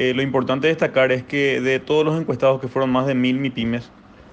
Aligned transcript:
eh, 0.00 0.14
lo 0.14 0.22
importante 0.22 0.68
destacar 0.68 1.10
es 1.10 1.24
que 1.24 1.60
de 1.60 1.80
todos 1.80 2.04
los 2.04 2.16
encuestados 2.16 2.60
que 2.60 2.68
fueron 2.68 2.88
más 2.88 3.08
de 3.08 3.16
mil 3.16 3.40
MIPIMES, 3.40 3.90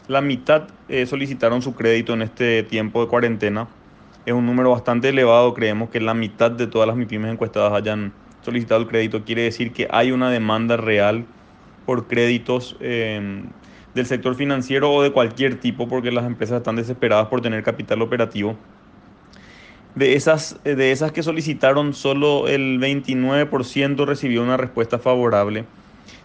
la 0.08 0.22
mitad 0.22 0.68
eh, 0.90 1.08
solicitaron 1.08 1.64
su 1.64 1.74
crédito 1.74 2.14
en 2.14 2.22
este 2.22 2.62
tiempo 2.62 3.02
de 3.02 3.08
cuarentena. 3.08 3.68
Es 4.28 4.34
un 4.36 4.46
número 4.46 4.70
bastante 4.70 5.10
elevado, 5.10 5.56
creemos 5.56 5.90
que 5.90 6.00
la 6.00 6.14
mitad 6.14 6.52
de 6.52 6.68
todas 6.68 6.88
las 6.88 6.96
MIPIMES 6.96 7.32
encuestadas 7.32 7.74
hayan 7.74 8.14
solicitado 8.44 8.80
el 8.80 8.88
crédito. 8.88 9.24
Quiere 9.24 9.42
decir 9.42 9.74
que 9.74 9.88
hay 9.90 10.12
una 10.12 10.30
demanda 10.30 10.78
real 10.78 11.26
por 11.88 12.06
créditos 12.06 12.78
eh, 12.80 13.44
del 13.96 14.06
sector 14.06 14.36
financiero 14.36 14.94
o 14.94 15.02
de 15.02 15.12
cualquier 15.12 15.60
tipo, 15.60 15.88
porque 15.88 16.12
las 16.12 16.26
empresas 16.26 16.58
están 16.58 16.76
desesperadas 16.76 17.28
por 17.28 17.42
tener 17.42 17.64
capital 17.64 18.04
operativo. 18.04 18.56
De 19.96 20.16
esas, 20.16 20.60
de 20.66 20.92
esas 20.92 21.14
que 21.14 21.24
solicitaron, 21.24 21.94
solo 21.94 22.50
el 22.50 22.80
29% 22.82 24.06
recibió 24.06 24.44
una 24.44 24.58
respuesta 24.58 25.00
favorable. 25.00 25.64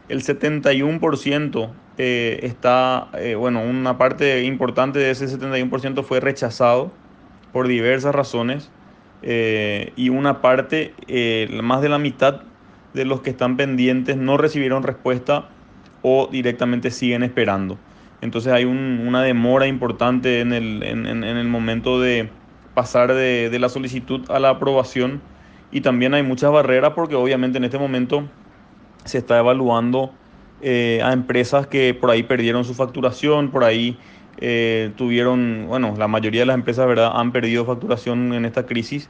El 0.08 0.24
71% 0.24 1.70
eh, 1.96 2.40
está, 2.42 3.10
eh, 3.14 3.36
bueno, 3.36 3.62
una 3.62 3.96
parte 3.96 4.42
importante 4.42 4.98
de 4.98 5.12
ese 5.12 5.26
71% 5.26 6.02
fue 6.02 6.18
rechazado 6.18 6.90
por 7.52 7.68
diversas 7.68 8.12
razones. 8.12 8.70
Eh, 9.22 9.92
y 9.95 10.09
una 10.09 10.40
parte, 10.40 10.95
más 11.62 11.80
de 11.80 11.88
la 11.88 12.00
mitad 12.00 12.42
de 12.92 13.04
los 13.04 13.20
que 13.20 13.30
están 13.30 13.56
pendientes 13.56 14.16
no 14.16 14.37
recibieron 14.37 14.82
respuesta 14.82 15.48
o 16.02 16.26
directamente 16.26 16.90
siguen 16.90 17.23
esperando. 17.23 17.78
Entonces 18.20 18.52
hay 18.52 18.64
una 18.64 19.23
demora 19.23 19.68
importante 19.68 20.40
en 20.40 20.52
el, 20.52 20.82
en 20.82 21.06
el 21.06 21.48
momento 21.48 22.00
de, 22.00 22.30
pasar 22.74 23.15
de, 23.15 23.56
la 23.59 23.69
solicitud 23.69 24.30
a 24.30 24.38
la 24.38 24.51
aprobación 24.51 25.20
y 25.73 25.80
también 25.80 26.15
hay 26.15 26.23
muchas 26.23 26.51
barreras 26.52 26.93
porque 26.95 27.15
obviamente 27.15 27.59
en 27.59 27.65
este 27.65 27.79
momento 27.79 28.24
se 29.04 29.18
está 29.18 29.38
evaluando 29.38 30.12
eh, 30.62 31.01
a 31.02 31.12
empresas 31.12 31.66
que 31.66 31.95
por 31.95 32.10
ahí 32.10 32.23
perdieron 32.23 32.65
su 32.65 32.74
facturación, 32.74 33.51
por 33.51 33.65
ahí 33.65 33.96
eh, 34.38 34.93
tuvieron, 34.96 35.66
bueno, 35.68 35.95
la 35.96 36.09
mayoría 36.09 36.40
de 36.40 36.46
las 36.46 36.54
empresas 36.54 36.87
¿verdad? 36.87 37.12
han 37.15 37.32
perdido 37.32 37.65
facturación 37.65 38.32
en 38.32 38.45
esta 38.45 38.66
crisis 38.66 39.09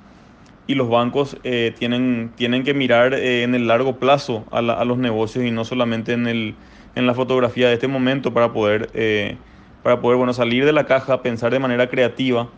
y 0.66 0.74
los 0.74 0.88
bancos 0.88 1.36
eh, 1.42 1.74
tienen, 1.78 2.32
tienen 2.36 2.62
que 2.62 2.74
mirar 2.74 3.14
en 3.14 3.54
el 3.54 3.66
largo 3.66 3.96
plazo 3.96 4.44
a, 4.52 4.58
a, 4.58 4.84
los 4.84 4.98
negocios 4.98 5.44
y 5.44 5.50
no 5.50 5.64
solamente 5.64 6.12
en, 6.12 6.28
el, 6.28 6.54
en 6.94 7.06
la 7.06 7.14
fotografía 7.14 7.68
de 7.68 7.74
este 7.74 7.88
momento 7.88 8.32
para 8.32 8.52
poder, 8.52 8.88
para 9.82 10.00
poder 10.00 10.18
bueno, 10.18 10.32
salir 10.32 10.64
de 10.64 10.72
la 10.72 10.86
caja, 10.86 11.22
pensar 11.22 11.50
de 11.50 11.58
manera 11.58 11.88
creativa 11.88 12.48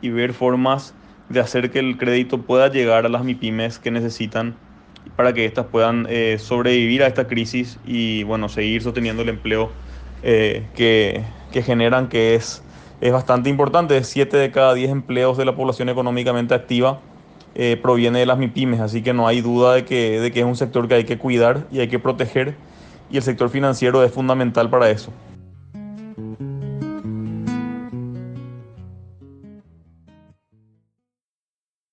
y 0.00 0.10
ver 0.10 0.32
formas 0.32 0.94
de 1.28 1.40
hacer 1.40 1.70
que 1.70 1.78
el 1.78 1.96
crédito 1.96 2.42
pueda 2.42 2.68
llegar 2.68 3.06
a 3.06 3.08
las 3.08 3.24
MIPIMES 3.24 3.78
que 3.78 3.90
necesitan 3.90 4.56
para 5.16 5.32
que 5.32 5.44
éstas 5.44 5.66
puedan 5.66 6.06
eh, 6.10 6.36
sobrevivir 6.38 7.02
a 7.02 7.06
esta 7.06 7.26
crisis 7.26 7.78
y 7.86 8.22
bueno, 8.24 8.48
seguir 8.48 8.82
sosteniendo 8.82 9.22
el 9.22 9.28
empleo 9.28 9.70
eh, 10.22 10.66
que, 10.74 11.22
que, 11.52 11.62
generan, 11.62 12.08
que 12.08 12.34
es, 12.34 12.62
es 13.00 13.12
bastante 13.12 13.48
importante. 13.48 14.02
Siete 14.04 14.36
de 14.36 14.50
cada 14.50 14.74
diez 14.74 14.90
empleos 14.90 15.38
de 15.38 15.44
la 15.44 15.54
población 15.54 15.88
económicamente 15.88 16.54
activa 16.54 17.00
eh, 17.54 17.78
proviene 17.80 18.20
de 18.20 18.26
las 18.26 18.38
MIPIMES, 18.38 18.80
así 18.80 19.02
que 19.02 19.12
no 19.12 19.26
hay 19.26 19.40
duda 19.40 19.74
de 19.74 19.84
que, 19.84 20.20
de 20.20 20.30
que 20.32 20.40
es 20.40 20.46
un 20.46 20.56
sector 20.56 20.88
que 20.88 20.94
hay 20.94 21.04
que 21.04 21.18
cuidar 21.18 21.66
y 21.70 21.80
hay 21.80 21.88
que 21.88 21.98
proteger 21.98 22.54
y 23.10 23.16
el 23.16 23.22
sector 23.22 23.50
financiero 23.50 24.04
es 24.04 24.12
fundamental 24.12 24.70
para 24.70 24.90
eso. 24.90 25.12